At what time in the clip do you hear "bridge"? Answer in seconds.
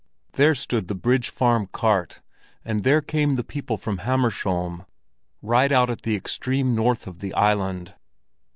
0.95-1.29